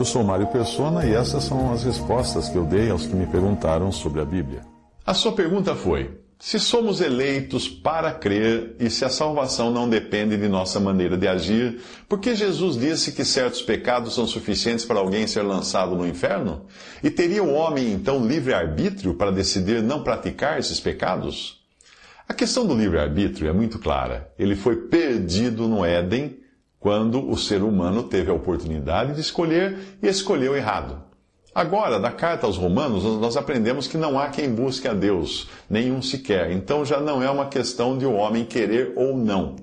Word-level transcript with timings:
Eu 0.00 0.04
sou 0.06 0.24
Mário 0.24 0.46
Persona 0.46 1.04
e 1.04 1.12
essas 1.12 1.44
são 1.44 1.74
as 1.74 1.84
respostas 1.84 2.48
que 2.48 2.56
eu 2.56 2.64
dei 2.64 2.88
aos 2.88 3.04
que 3.04 3.14
me 3.14 3.26
perguntaram 3.26 3.92
sobre 3.92 4.22
a 4.22 4.24
Bíblia. 4.24 4.62
A 5.04 5.12
sua 5.12 5.32
pergunta 5.32 5.74
foi: 5.74 6.22
se 6.38 6.58
somos 6.58 7.02
eleitos 7.02 7.68
para 7.68 8.10
crer 8.10 8.76
e 8.80 8.88
se 8.88 9.04
a 9.04 9.10
salvação 9.10 9.70
não 9.70 9.86
depende 9.86 10.38
de 10.38 10.48
nossa 10.48 10.80
maneira 10.80 11.18
de 11.18 11.28
agir, 11.28 11.82
por 12.08 12.18
que 12.18 12.34
Jesus 12.34 12.78
disse 12.78 13.12
que 13.12 13.26
certos 13.26 13.60
pecados 13.60 14.14
são 14.14 14.26
suficientes 14.26 14.86
para 14.86 14.98
alguém 14.98 15.26
ser 15.26 15.42
lançado 15.42 15.94
no 15.94 16.08
inferno? 16.08 16.64
E 17.02 17.10
teria 17.10 17.42
o 17.42 17.52
homem 17.52 17.92
então 17.92 18.26
livre-arbítrio 18.26 19.12
para 19.12 19.30
decidir 19.30 19.82
não 19.82 20.02
praticar 20.02 20.58
esses 20.58 20.80
pecados? 20.80 21.60
A 22.26 22.32
questão 22.32 22.66
do 22.66 22.74
livre-arbítrio 22.74 23.50
é 23.50 23.52
muito 23.52 23.78
clara. 23.78 24.32
Ele 24.38 24.56
foi 24.56 24.76
perdido 24.76 25.68
no 25.68 25.84
Éden 25.84 26.40
quando 26.80 27.30
o 27.30 27.36
ser 27.36 27.62
humano 27.62 28.02
teve 28.02 28.30
a 28.30 28.34
oportunidade 28.34 29.14
de 29.14 29.20
escolher 29.20 29.78
e 30.02 30.08
escolheu 30.08 30.56
errado. 30.56 31.00
Agora, 31.54 32.00
da 32.00 32.10
carta 32.10 32.46
aos 32.46 32.56
Romanos, 32.56 33.04
nós 33.04 33.36
aprendemos 33.36 33.86
que 33.86 33.98
não 33.98 34.18
há 34.18 34.28
quem 34.28 34.50
busque 34.52 34.88
a 34.88 34.94
Deus, 34.94 35.48
nenhum 35.68 36.00
sequer. 36.00 36.50
Então 36.52 36.84
já 36.84 37.00
não 37.00 37.22
é 37.22 37.30
uma 37.30 37.46
questão 37.46 37.98
de 37.98 38.06
o 38.06 38.10
um 38.10 38.16
homem 38.16 38.44
querer 38.44 38.94
ou 38.96 39.16
não. 39.16 39.56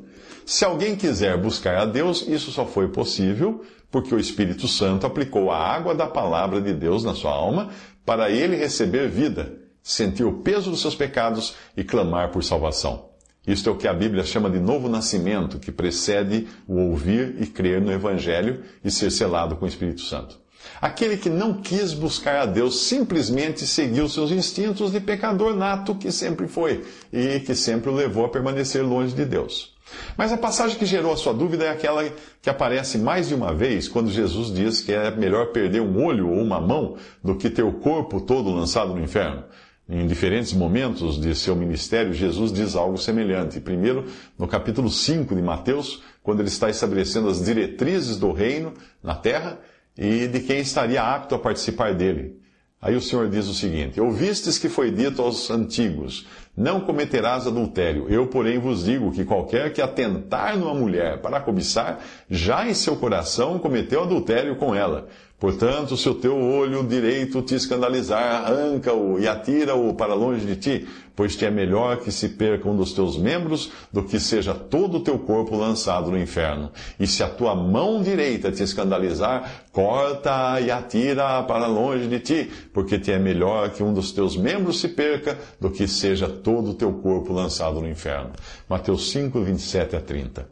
Se 0.46 0.64
alguém 0.64 0.96
quiser 0.96 1.38
buscar 1.38 1.78
a 1.78 1.86
Deus, 1.86 2.26
isso 2.28 2.52
só 2.52 2.66
foi 2.66 2.90
possível 2.90 3.64
porque 3.90 4.14
o 4.14 4.20
Espírito 4.20 4.68
Santo 4.68 5.08
aplicou 5.08 5.50
a 5.50 5.58
água 5.58 5.96
da 5.96 6.08
palavra 6.08 6.62
de 6.62 6.74
Deus 6.74 7.04
na 7.04 7.16
sua 7.16 7.32
alma 7.32 7.70
para 8.06 8.30
ele 8.30 8.56
receber 8.56 9.10
vida, 9.10 9.58
sentir 9.82 10.24
o 10.24 10.42
peso 10.42 10.70
dos 10.70 10.82
seus 10.82 10.96
pecados 10.96 11.56
e 11.76 11.84
clamar 11.84 12.32
por 12.32 12.44
salvação. 12.44 13.10
Isto 13.48 13.70
é 13.70 13.72
o 13.72 13.78
que 13.78 13.88
a 13.88 13.94
Bíblia 13.94 14.26
chama 14.26 14.50
de 14.50 14.60
novo 14.60 14.90
nascimento, 14.90 15.58
que 15.58 15.72
precede 15.72 16.48
o 16.68 16.78
ouvir 16.90 17.38
e 17.40 17.48
crer 17.48 17.82
no 17.82 17.92
Evangelho 17.92 18.62
e 18.84 18.92
ser 18.92 19.10
selado 19.10 19.56
com 19.56 19.64
o 19.64 19.68
Espírito 19.68 20.02
Santo. 20.02 20.38
Aquele 20.82 21.16
que 21.16 21.30
não 21.30 21.54
quis 21.54 21.94
buscar 21.94 22.42
a 22.42 22.46
Deus 22.46 22.82
simplesmente 22.82 23.66
seguiu 23.66 24.10
seus 24.10 24.32
instintos 24.32 24.92
de 24.92 25.00
pecador 25.00 25.56
nato 25.56 25.96
que 25.96 26.12
sempre 26.12 26.48
foi 26.48 26.84
e 27.12 27.40
que 27.40 27.56
sempre 27.56 27.90
o 27.90 27.96
levou 27.96 28.26
a 28.26 28.30
permanecer 28.30 28.84
longe 28.84 29.16
de 29.16 29.24
Deus. 29.24 29.76
Mas 30.18 30.34
a 30.34 30.38
passagem 30.38 30.78
que 30.78 30.86
gerou 30.86 31.14
a 31.14 31.18
sua 31.18 31.34
dúvida 31.34 31.64
é 31.64 31.70
aquela 31.70 32.04
que 32.42 32.50
aparece 32.50 32.98
mais 32.98 33.30
de 33.30 33.36
uma 33.36 33.54
vez 33.54 33.88
quando 33.88 34.12
Jesus 34.12 34.54
diz 34.54 34.82
que 34.82 34.92
é 34.92 35.10
melhor 35.12 35.48
perder 35.48 35.82
um 35.82 36.04
olho 36.04 36.30
ou 36.30 36.42
uma 36.42 36.60
mão 36.60 36.98
do 37.24 37.36
que 37.36 37.50
ter 37.50 37.64
o 37.64 37.72
corpo 37.72 38.20
todo 38.20 38.52
lançado 38.52 38.94
no 38.94 39.02
inferno. 39.02 39.46
Em 39.90 40.06
diferentes 40.06 40.52
momentos 40.52 41.20
de 41.20 41.34
seu 41.34 41.56
ministério, 41.56 42.12
Jesus 42.12 42.52
diz 42.52 42.76
algo 42.76 42.98
semelhante. 42.98 43.62
Primeiro, 43.62 44.06
no 44.38 44.46
capítulo 44.46 44.90
5 44.90 45.34
de 45.34 45.42
Mateus, 45.42 46.04
quando 46.22 46.42
ele 46.42 46.50
está 46.50 46.70
estabelecendo 46.70 47.30
as 47.30 47.42
diretrizes 47.44 48.18
do 48.18 48.34
reino 48.34 48.74
na 49.02 49.16
terra 49.16 49.58
e 49.98 50.28
de 50.28 50.42
quem 50.42 50.60
estaria 50.60 51.02
apto 51.02 51.36
a 51.36 51.40
participar 51.40 51.94
dele. 51.94 52.38
Aí 52.82 52.96
o 52.96 53.02
Senhor 53.02 53.30
diz 53.30 53.48
o 53.48 53.54
seguinte: 53.54 54.00
Ouvistes 54.00 54.60
que 54.60 54.68
foi 54.68 54.92
dito 54.92 55.22
aos 55.22 55.50
antigos: 55.50 56.28
Não 56.58 56.80
cometerás 56.82 57.46
adultério. 57.46 58.08
Eu, 58.10 58.26
porém, 58.26 58.58
vos 58.58 58.86
digo 58.86 59.12
que 59.12 59.24
qualquer 59.24 59.72
que 59.72 59.80
atentar 59.80 60.58
numa 60.58 60.74
mulher 60.74 61.22
para 61.22 61.40
cobiçar, 61.40 62.00
já 62.28 62.68
em 62.68 62.74
seu 62.74 62.96
coração 62.96 63.60
cometeu 63.60 64.02
adultério 64.02 64.56
com 64.56 64.74
ela. 64.74 65.08
Portanto, 65.40 65.96
se 65.96 66.10
o 66.10 66.16
teu 66.16 66.36
olho 66.36 66.84
direito 66.84 67.44
te 67.44 67.54
escandalizar, 67.54 68.44
arranca-o 68.44 69.20
e 69.20 69.28
atira-o 69.28 69.94
para 69.94 70.16
longe 70.16 70.44
de 70.48 70.56
ti, 70.56 70.88
pois 71.16 71.36
te 71.36 71.46
é 71.46 71.52
melhor 71.52 71.98
que 71.98 72.12
se 72.12 72.30
perca 72.30 72.68
um 72.68 72.76
dos 72.76 72.92
teus 72.92 73.18
membros 73.18 73.72
do 73.94 74.02
que 74.02 74.20
seja 74.20 74.56
todo 74.56 74.98
o 74.98 75.00
teu 75.00 75.20
corpo 75.20 75.56
lançado 75.56 76.10
no 76.10 76.18
inferno. 76.18 76.72
E 77.00 77.06
se 77.06 77.22
a 77.22 77.30
tua 77.30 77.54
mão 77.54 78.02
direita 78.02 78.52
te 78.52 78.64
escandalizar, 78.64 79.64
corta 79.72 80.60
e 80.60 80.72
atira 80.72 81.44
para 81.44 81.68
longe 81.68 82.08
de 82.08 82.20
ti, 82.20 82.52
porque 82.74 82.98
te 82.98 83.12
é 83.12 83.20
melhor 83.20 83.70
que 83.70 83.84
um 83.84 83.94
dos 83.94 84.12
teus 84.12 84.36
membros 84.36 84.80
se 84.80 84.88
perca 84.88 85.38
do 85.62 85.70
que 85.70 85.88
seja 85.88 86.28
todo 86.28 86.47
o 86.52 86.74
teu 86.74 86.94
corpo 86.94 87.34
lançado 87.34 87.82
no 87.82 87.90
inferno. 87.90 88.32
Mateus 88.70 89.12
5, 89.12 89.42
27 89.42 89.96
a 89.96 90.02
30. 90.02 90.48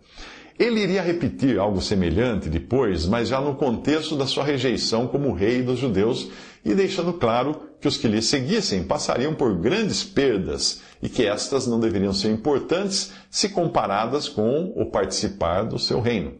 Ele 0.57 0.79
iria 0.79 1.01
repetir 1.01 1.59
algo 1.59 1.81
semelhante 1.81 2.47
depois, 2.47 3.05
mas 3.05 3.27
já 3.27 3.41
no 3.41 3.55
contexto 3.55 4.15
da 4.15 4.25
sua 4.25 4.45
rejeição 4.45 5.05
como 5.05 5.33
rei 5.33 5.61
dos 5.61 5.79
judeus 5.79 6.29
e 6.63 6.73
deixando 6.73 7.11
claro 7.13 7.59
que 7.81 7.87
os 7.87 7.97
que 7.97 8.07
lhe 8.07 8.21
seguissem 8.21 8.83
passariam 8.83 9.33
por 9.33 9.53
grandes 9.55 10.03
perdas 10.03 10.81
e 11.01 11.09
que 11.09 11.25
estas 11.25 11.67
não 11.67 11.79
deveriam 11.79 12.13
ser 12.13 12.31
importantes 12.31 13.11
se 13.29 13.49
comparadas 13.49 14.29
com 14.29 14.71
o 14.75 14.85
participar 14.85 15.63
do 15.63 15.77
seu 15.77 15.99
reino. 15.99 16.33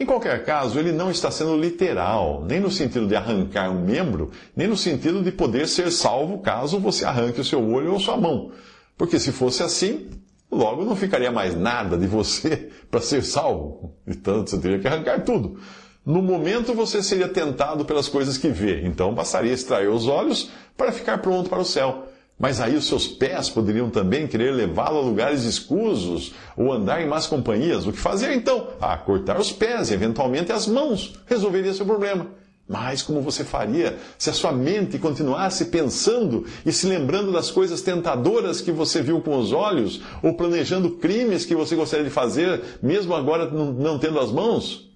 Em 0.00 0.06
qualquer 0.06 0.44
caso, 0.44 0.78
ele 0.78 0.92
não 0.92 1.10
está 1.10 1.28
sendo 1.28 1.56
literal, 1.56 2.44
nem 2.46 2.60
no 2.60 2.70
sentido 2.70 3.08
de 3.08 3.16
arrancar 3.16 3.68
um 3.68 3.82
membro, 3.82 4.30
nem 4.54 4.68
no 4.68 4.76
sentido 4.76 5.22
de 5.22 5.32
poder 5.32 5.66
ser 5.66 5.90
salvo 5.90 6.38
caso 6.38 6.78
você 6.78 7.04
arranque 7.04 7.40
o 7.40 7.44
seu 7.44 7.66
olho 7.68 7.94
ou 7.94 7.98
sua 7.98 8.16
mão. 8.16 8.52
Porque 8.98 9.18
se 9.18 9.32
fosse 9.32 9.62
assim, 9.62 10.10
Logo, 10.50 10.84
não 10.84 10.96
ficaria 10.96 11.30
mais 11.30 11.54
nada 11.54 11.96
de 11.96 12.06
você 12.06 12.70
para 12.90 13.00
ser 13.00 13.22
salvo. 13.22 13.94
Então, 14.06 14.46
você 14.46 14.58
teria 14.58 14.78
que 14.78 14.88
arrancar 14.88 15.22
tudo. 15.22 15.60
No 16.04 16.22
momento, 16.22 16.72
você 16.72 17.02
seria 17.02 17.28
tentado 17.28 17.84
pelas 17.84 18.08
coisas 18.08 18.38
que 18.38 18.48
vê. 18.48 18.82
Então, 18.86 19.14
bastaria 19.14 19.52
extrair 19.52 19.88
os 19.88 20.06
olhos 20.06 20.50
para 20.76 20.90
ficar 20.90 21.18
pronto 21.18 21.50
para 21.50 21.58
o 21.58 21.64
céu. 21.64 22.06
Mas 22.38 22.60
aí 22.60 22.76
os 22.76 22.86
seus 22.86 23.06
pés 23.06 23.50
poderiam 23.50 23.90
também 23.90 24.26
querer 24.26 24.52
levá-lo 24.54 24.98
a 24.98 25.02
lugares 25.02 25.42
escusos 25.42 26.32
ou 26.56 26.72
andar 26.72 27.02
em 27.02 27.06
más 27.06 27.26
companhias. 27.26 27.84
O 27.84 27.92
que 27.92 27.98
fazer 27.98 28.32
então? 28.32 28.68
Ah, 28.80 28.96
cortar 28.96 29.38
os 29.38 29.52
pés 29.52 29.90
e 29.90 29.94
eventualmente 29.94 30.52
as 30.52 30.66
mãos. 30.66 31.14
Resolveria 31.26 31.74
seu 31.74 31.84
problema. 31.84 32.28
Mas 32.68 33.00
como 33.00 33.22
você 33.22 33.44
faria 33.44 33.96
se 34.18 34.28
a 34.28 34.32
sua 34.34 34.52
mente 34.52 34.98
continuasse 34.98 35.66
pensando 35.66 36.44
e 36.66 36.70
se 36.70 36.86
lembrando 36.86 37.32
das 37.32 37.50
coisas 37.50 37.80
tentadoras 37.80 38.60
que 38.60 38.70
você 38.70 39.00
viu 39.00 39.22
com 39.22 39.38
os 39.38 39.52
olhos, 39.52 40.02
ou 40.22 40.34
planejando 40.34 40.90
crimes 40.90 41.46
que 41.46 41.54
você 41.54 41.74
gostaria 41.74 42.04
de 42.04 42.10
fazer, 42.10 42.62
mesmo 42.82 43.14
agora 43.14 43.50
não 43.50 43.98
tendo 43.98 44.20
as 44.20 44.30
mãos? 44.30 44.90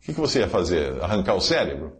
O 0.00 0.12
que 0.12 0.12
você 0.12 0.38
ia 0.38 0.48
fazer? 0.48 1.02
Arrancar 1.02 1.34
o 1.34 1.40
cérebro? 1.40 1.94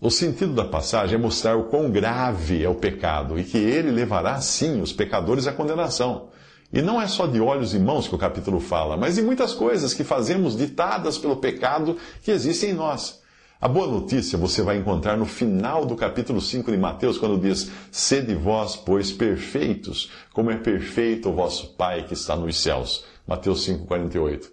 O 0.00 0.10
sentido 0.10 0.52
da 0.52 0.64
passagem 0.64 1.16
é 1.16 1.18
mostrar 1.18 1.56
o 1.56 1.64
quão 1.64 1.90
grave 1.90 2.62
é 2.62 2.68
o 2.68 2.74
pecado 2.74 3.36
e 3.36 3.42
que 3.42 3.58
ele 3.58 3.90
levará, 3.90 4.40
sim, 4.40 4.80
os 4.80 4.92
pecadores 4.92 5.48
à 5.48 5.52
condenação. 5.52 6.28
E 6.72 6.80
não 6.80 7.02
é 7.02 7.08
só 7.08 7.26
de 7.26 7.40
olhos 7.40 7.74
e 7.74 7.80
mãos 7.80 8.06
que 8.06 8.14
o 8.14 8.18
capítulo 8.18 8.60
fala, 8.60 8.96
mas 8.96 9.16
de 9.16 9.22
muitas 9.22 9.54
coisas 9.54 9.92
que 9.92 10.04
fazemos 10.04 10.56
ditadas 10.56 11.18
pelo 11.18 11.36
pecado 11.36 11.96
que 12.22 12.30
existe 12.30 12.66
em 12.66 12.72
nós. 12.72 13.23
A 13.64 13.68
boa 13.68 13.86
notícia 13.86 14.36
você 14.36 14.60
vai 14.60 14.76
encontrar 14.76 15.16
no 15.16 15.24
final 15.24 15.86
do 15.86 15.96
capítulo 15.96 16.38
5 16.38 16.70
de 16.70 16.76
Mateus, 16.76 17.16
quando 17.16 17.40
diz: 17.40 17.70
Sede 17.90 18.34
vós, 18.34 18.76
pois, 18.76 19.10
perfeitos, 19.10 20.10
como 20.34 20.50
é 20.50 20.56
perfeito 20.58 21.30
o 21.30 21.34
vosso 21.34 21.68
Pai 21.68 22.04
que 22.06 22.12
está 22.12 22.36
nos 22.36 22.60
céus. 22.60 23.06
Mateus 23.26 23.66
5,48. 23.66 24.50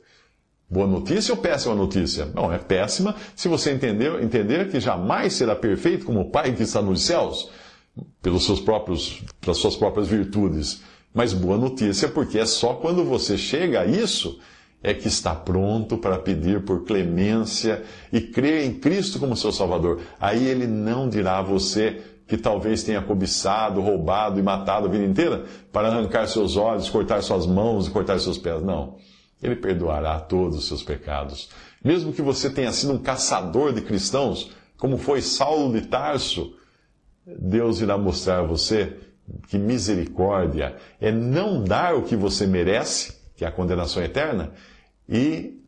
Boa 0.69 0.87
notícia 0.87 1.33
ou 1.33 1.41
péssima 1.41 1.75
notícia? 1.75 2.25
Não, 2.33 2.53
é 2.53 2.57
péssima 2.57 3.13
se 3.35 3.49
você 3.49 3.71
entender, 3.71 4.23
entender 4.23 4.69
que 4.69 4.79
jamais 4.79 5.33
será 5.33 5.57
perfeito 5.57 6.05
como 6.05 6.21
o 6.21 6.31
Pai 6.31 6.53
que 6.53 6.63
está 6.63 6.81
nos 6.81 7.01
céus, 7.01 7.51
pelos 8.21 8.45
seus 8.45 8.61
próprios, 8.61 9.21
pelas 9.41 9.57
suas 9.57 9.75
próprias 9.75 10.07
virtudes. 10.07 10.83
Mas 11.13 11.33
boa 11.33 11.57
notícia 11.57 12.07
porque 12.07 12.39
é 12.39 12.45
só 12.45 12.75
quando 12.75 13.03
você 13.03 13.37
chega 13.37 13.81
a 13.81 13.85
isso 13.85 14.39
é 14.83 14.93
que 14.93 15.07
está 15.07 15.35
pronto 15.35 15.97
para 15.97 16.17
pedir 16.17 16.63
por 16.63 16.83
clemência 16.85 17.83
e 18.11 18.19
crer 18.19 18.65
em 18.65 18.73
Cristo 18.73 19.19
como 19.19 19.35
seu 19.35 19.51
Salvador. 19.51 20.01
Aí 20.19 20.45
ele 20.47 20.65
não 20.65 21.07
dirá 21.07 21.37
a 21.37 21.43
você 21.43 22.01
que 22.27 22.37
talvez 22.37 22.81
tenha 22.83 23.01
cobiçado, 23.01 23.81
roubado 23.81 24.39
e 24.39 24.43
matado 24.43 24.87
a 24.87 24.89
vida 24.89 25.03
inteira 25.03 25.45
para 25.71 25.89
arrancar 25.89 26.27
seus 26.27 26.55
olhos, 26.55 26.89
cortar 26.89 27.21
suas 27.21 27.45
mãos 27.45 27.87
e 27.87 27.91
cortar 27.91 28.19
seus 28.19 28.37
pés. 28.37 28.63
Não. 28.63 28.97
Ele 29.43 29.55
perdoará 29.55 30.19
todos 30.19 30.57
os 30.57 30.67
seus 30.67 30.81
pecados. 30.81 31.49
Mesmo 31.83 32.13
que 32.13 32.21
você 32.21 32.49
tenha 32.49 32.71
sido 32.71 32.93
um 32.93 32.97
caçador 32.97 33.73
de 33.73 33.81
cristãos, 33.81 34.51
como 34.77 34.97
foi 34.97 35.21
Saulo 35.21 35.73
de 35.73 35.87
Tarso, 35.87 36.55
Deus 37.25 37.81
irá 37.81 37.97
mostrar 37.97 38.39
a 38.39 38.43
você 38.43 38.97
que 39.47 39.57
misericórdia 39.57 40.75
é 40.99 41.11
não 41.11 41.63
dar 41.63 41.95
o 41.95 42.03
que 42.03 42.15
você 42.15 42.47
merece, 42.47 43.15
que 43.35 43.45
é 43.45 43.47
a 43.47 43.51
condenação 43.51 44.01
eterna, 44.03 44.51
E 45.11 45.59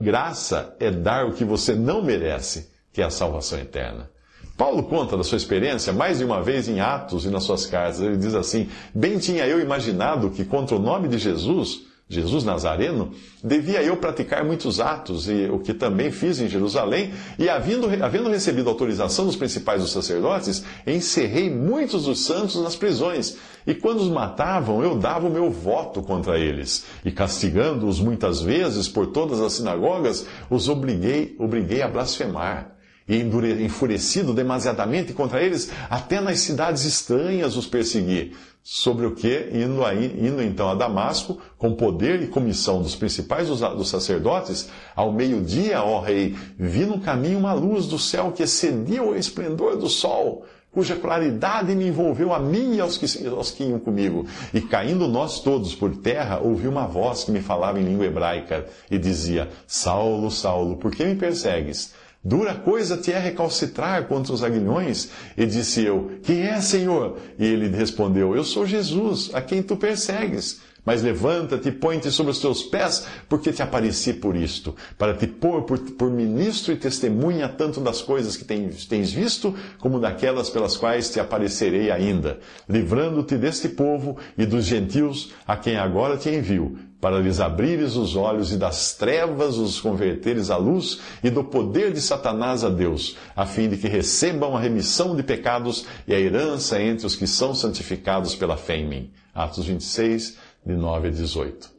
graça 0.00 0.76
é 0.78 0.88
dar 0.88 1.26
o 1.26 1.32
que 1.32 1.44
você 1.44 1.74
não 1.74 2.00
merece, 2.00 2.70
que 2.92 3.02
é 3.02 3.04
a 3.04 3.10
salvação 3.10 3.58
eterna. 3.58 4.08
Paulo 4.56 4.84
conta 4.84 5.16
da 5.16 5.24
sua 5.24 5.36
experiência 5.36 5.92
mais 5.92 6.18
de 6.18 6.24
uma 6.24 6.42
vez 6.42 6.68
em 6.68 6.80
Atos 6.80 7.24
e 7.24 7.28
nas 7.28 7.42
suas 7.42 7.66
cartas. 7.66 8.00
Ele 8.00 8.16
diz 8.16 8.34
assim: 8.34 8.68
Bem 8.94 9.18
tinha 9.18 9.46
eu 9.46 9.60
imaginado 9.60 10.30
que 10.30 10.44
contra 10.44 10.76
o 10.76 10.80
nome 10.80 11.08
de 11.08 11.18
Jesus 11.18 11.87
Jesus 12.10 12.42
Nazareno, 12.42 13.12
devia 13.44 13.82
eu 13.82 13.94
praticar 13.98 14.42
muitos 14.42 14.80
atos, 14.80 15.28
e 15.28 15.46
o 15.52 15.58
que 15.58 15.74
também 15.74 16.10
fiz 16.10 16.40
em 16.40 16.48
Jerusalém, 16.48 17.12
e 17.38 17.50
havendo, 17.50 17.86
havendo 18.02 18.30
recebido 18.30 18.70
autorização 18.70 19.26
dos 19.26 19.36
principais 19.36 19.82
dos 19.82 19.92
sacerdotes, 19.92 20.64
encerrei 20.86 21.50
muitos 21.50 22.04
dos 22.04 22.24
santos 22.24 22.56
nas 22.62 22.74
prisões, 22.74 23.36
e 23.66 23.74
quando 23.74 24.00
os 24.00 24.08
matavam, 24.08 24.82
eu 24.82 24.96
dava 24.96 25.26
o 25.26 25.30
meu 25.30 25.50
voto 25.50 26.00
contra 26.00 26.38
eles, 26.38 26.86
e 27.04 27.12
castigando-os 27.12 28.00
muitas 28.00 28.40
vezes 28.40 28.88
por 28.88 29.08
todas 29.08 29.38
as 29.42 29.52
sinagogas, 29.52 30.26
os 30.48 30.66
obriguei, 30.66 31.36
obriguei 31.38 31.82
a 31.82 31.88
blasfemar 31.88 32.77
e 33.08 33.20
enfurecido 33.64 34.34
demasiadamente 34.34 35.12
contra 35.12 35.42
eles, 35.42 35.70
até 35.88 36.20
nas 36.20 36.40
cidades 36.40 36.84
estranhas 36.84 37.56
os 37.56 37.66
persegui. 37.66 38.36
Sobre 38.62 39.06
o 39.06 39.14
que, 39.14 39.48
indo, 39.50 39.82
aí, 39.82 40.14
indo 40.20 40.42
então 40.42 40.68
a 40.68 40.74
Damasco, 40.74 41.38
com 41.56 41.74
poder 41.74 42.22
e 42.22 42.26
comissão 42.26 42.82
dos 42.82 42.94
principais 42.94 43.48
dos, 43.48 43.60
dos 43.60 43.88
sacerdotes, 43.88 44.68
ao 44.94 45.10
meio-dia, 45.10 45.82
ó 45.82 46.00
rei, 46.00 46.36
vi 46.58 46.84
no 46.84 47.00
caminho 47.00 47.38
uma 47.38 47.54
luz 47.54 47.86
do 47.86 47.98
céu 47.98 48.30
que 48.30 48.42
excedia 48.42 49.02
o 49.02 49.16
esplendor 49.16 49.78
do 49.78 49.88
sol, 49.88 50.44
cuja 50.70 50.96
claridade 50.96 51.74
me 51.74 51.88
envolveu 51.88 52.34
a 52.34 52.38
mim 52.38 52.74
e 52.74 52.80
aos 52.80 52.98
que, 52.98 53.26
aos 53.26 53.50
que 53.50 53.64
iam 53.64 53.78
comigo. 53.78 54.26
E 54.52 54.60
caindo 54.60 55.08
nós 55.08 55.40
todos 55.40 55.74
por 55.74 55.96
terra, 55.96 56.38
ouvi 56.38 56.68
uma 56.68 56.86
voz 56.86 57.24
que 57.24 57.30
me 57.30 57.40
falava 57.40 57.80
em 57.80 57.84
língua 57.84 58.04
hebraica 58.04 58.66
e 58.90 58.98
dizia: 58.98 59.48
Saulo, 59.66 60.30
Saulo, 60.30 60.76
por 60.76 60.90
que 60.90 61.06
me 61.06 61.14
persegues? 61.14 61.94
Dura 62.28 62.54
coisa 62.54 62.98
te 62.98 63.10
é 63.10 63.18
recalcitrar 63.18 64.06
contra 64.06 64.34
os 64.34 64.44
aguilhões? 64.44 65.08
E 65.34 65.46
disse 65.46 65.82
eu, 65.82 66.18
quem 66.22 66.42
é, 66.42 66.60
Senhor? 66.60 67.16
E 67.38 67.46
ele 67.46 67.74
respondeu, 67.74 68.36
eu 68.36 68.44
sou 68.44 68.66
Jesus, 68.66 69.30
a 69.32 69.40
quem 69.40 69.62
tu 69.62 69.78
persegues. 69.78 70.60
Mas 70.88 71.02
levanta-te 71.02 71.70
põe-te 71.70 72.10
sobre 72.10 72.32
os 72.32 72.38
teus 72.38 72.62
pés, 72.62 73.06
porque 73.28 73.52
te 73.52 73.60
apareci 73.60 74.14
por 74.14 74.34
isto, 74.34 74.74
para 74.96 75.12
te 75.12 75.26
pôr 75.26 75.64
por, 75.64 75.78
por, 75.78 76.10
ministro 76.10 76.72
e 76.72 76.76
testemunha 76.76 77.46
tanto 77.46 77.78
das 77.78 78.00
coisas 78.00 78.38
que 78.38 78.44
tens, 78.46 78.86
tens 78.86 79.12
visto, 79.12 79.54
como 79.80 80.00
daquelas 80.00 80.48
pelas 80.48 80.78
quais 80.78 81.10
te 81.10 81.20
aparecerei 81.20 81.90
ainda, 81.90 82.38
livrando-te 82.66 83.36
deste 83.36 83.68
povo 83.68 84.16
e 84.38 84.46
dos 84.46 84.64
gentios 84.64 85.34
a 85.46 85.58
quem 85.58 85.76
agora 85.76 86.16
te 86.16 86.30
envio, 86.30 86.78
para 87.02 87.20
lhes 87.20 87.38
abrires 87.38 87.94
os 87.94 88.16
olhos 88.16 88.50
e 88.50 88.56
das 88.56 88.94
trevas 88.94 89.58
os 89.58 89.78
converteres 89.78 90.48
à 90.48 90.56
luz 90.56 91.00
e 91.22 91.28
do 91.28 91.44
poder 91.44 91.92
de 91.92 92.00
Satanás 92.00 92.64
a 92.64 92.70
Deus, 92.70 93.14
a 93.36 93.44
fim 93.44 93.68
de 93.68 93.76
que 93.76 93.88
recebam 93.88 94.56
a 94.56 94.60
remissão 94.60 95.14
de 95.14 95.22
pecados 95.22 95.84
e 96.06 96.14
a 96.14 96.18
herança 96.18 96.80
entre 96.80 97.06
os 97.06 97.14
que 97.14 97.26
são 97.26 97.54
santificados 97.54 98.34
pela 98.34 98.56
fé 98.56 98.78
em 98.78 98.88
mim. 98.88 99.10
Atos 99.34 99.66
26, 99.66 100.36
de 100.68 100.76
9 100.76 101.08
a 101.08 101.10
18. 101.10 101.78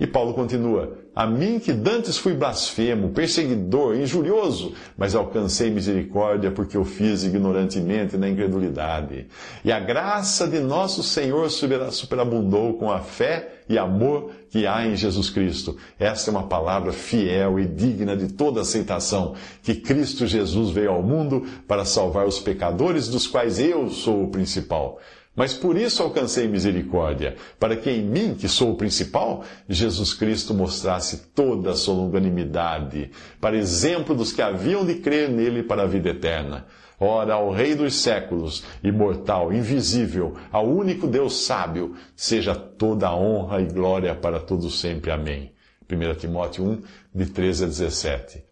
E 0.00 0.06
Paulo 0.06 0.32
continua: 0.32 0.96
A 1.14 1.26
mim 1.26 1.58
que 1.58 1.72
dantes 1.72 2.18
fui 2.18 2.34
blasfemo, 2.34 3.08
perseguidor, 3.08 3.96
injurioso, 3.96 4.74
mas 4.96 5.14
alcancei 5.14 5.70
misericórdia 5.70 6.52
porque 6.52 6.76
eu 6.76 6.84
fiz 6.84 7.24
ignorantemente 7.24 8.16
na 8.16 8.28
incredulidade. 8.28 9.26
E 9.64 9.72
a 9.72 9.80
graça 9.80 10.46
de 10.46 10.60
nosso 10.60 11.02
Senhor 11.02 11.50
superabundou 11.50 12.74
com 12.74 12.92
a 12.92 13.00
fé 13.00 13.54
e 13.68 13.76
amor 13.76 14.30
que 14.48 14.66
há 14.66 14.86
em 14.86 14.94
Jesus 14.94 15.28
Cristo. 15.30 15.76
Esta 15.98 16.30
é 16.30 16.32
uma 16.32 16.46
palavra 16.46 16.92
fiel 16.92 17.58
e 17.58 17.66
digna 17.66 18.16
de 18.16 18.32
toda 18.32 18.60
aceitação, 18.60 19.34
que 19.62 19.74
Cristo 19.74 20.26
Jesus 20.26 20.70
veio 20.70 20.92
ao 20.92 21.02
mundo 21.02 21.44
para 21.66 21.84
salvar 21.84 22.26
os 22.26 22.38
pecadores, 22.38 23.08
dos 23.08 23.26
quais 23.26 23.58
eu 23.58 23.90
sou 23.90 24.24
o 24.24 24.30
principal. 24.30 25.00
Mas 25.38 25.54
por 25.54 25.78
isso 25.78 26.02
alcancei 26.02 26.48
misericórdia, 26.48 27.36
para 27.60 27.76
que 27.76 27.88
em 27.88 28.02
mim, 28.02 28.34
que 28.34 28.48
sou 28.48 28.72
o 28.72 28.76
principal, 28.76 29.44
Jesus 29.68 30.12
Cristo 30.12 30.52
mostrasse 30.52 31.28
toda 31.32 31.70
a 31.70 31.76
sua 31.76 31.94
longanimidade, 31.94 33.12
para 33.40 33.56
exemplo 33.56 34.16
dos 34.16 34.32
que 34.32 34.42
haviam 34.42 34.84
de 34.84 34.96
crer 34.96 35.28
nele 35.28 35.62
para 35.62 35.84
a 35.84 35.86
vida 35.86 36.08
eterna. 36.08 36.66
Ora, 36.98 37.34
ao 37.34 37.52
Rei 37.52 37.76
dos 37.76 37.94
séculos, 37.94 38.64
imortal, 38.82 39.52
invisível, 39.52 40.34
ao 40.50 40.68
único 40.68 41.06
Deus 41.06 41.44
sábio, 41.46 41.94
seja 42.16 42.56
toda 42.56 43.06
a 43.06 43.14
honra 43.14 43.60
e 43.62 43.66
glória 43.66 44.16
para 44.16 44.40
todos 44.40 44.80
sempre. 44.80 45.12
Amém. 45.12 45.52
1 45.88 46.14
Timóteo 46.16 46.64
1, 46.64 46.82
de 47.14 47.26
13 47.26 47.62
a 47.62 47.66
17. 47.68 48.44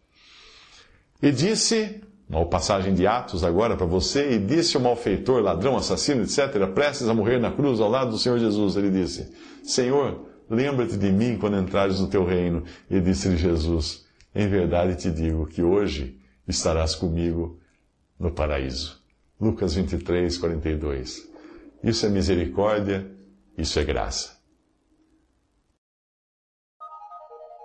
E 1.21 1.33
disse 1.33 2.01
uma 2.29 2.45
passagem 2.47 2.93
de 2.93 3.07
Atos 3.07 3.45
agora 3.45 3.77
para 3.77 3.87
você, 3.87 4.33
e 4.33 4.39
disse 4.39 4.77
o 4.77 4.81
malfeitor, 4.81 5.41
ladrão, 5.41 5.77
assassino, 5.77 6.23
etc., 6.23 6.67
prestes 6.75 7.09
a 7.09 7.15
morrer 7.15 7.39
na 7.39 7.53
cruz 7.53 7.81
ao 7.81 7.89
lado 7.89 8.11
do 8.11 8.19
Senhor 8.19 8.39
Jesus, 8.39 8.77
ele 8.77 8.91
disse: 8.91 9.33
Senhor, 9.63 10.27
lembra-te 10.51 10.97
de 10.97 11.11
mim 11.13 11.37
quando 11.39 11.57
entrares 11.57 12.01
no 12.01 12.09
teu 12.09 12.25
reino. 12.25 12.65
E 12.91 13.01
disse-lhe 13.01 13.37
Jesus: 13.37 14.05
Em 14.35 14.49
verdade 14.49 14.97
te 14.97 15.11
digo 15.11 15.47
que 15.47 15.63
hoje 15.63 16.19
estarás 16.49 16.95
comigo 16.95 17.61
no 18.19 18.33
paraíso. 18.33 19.01
Lucas 19.41 19.75
23, 19.75 20.37
42. 20.37 21.31
Isso 21.85 22.07
é 22.07 22.09
misericórdia, 22.09 23.07
isso 23.57 23.79
é 23.79 23.85
graça. 23.85 24.36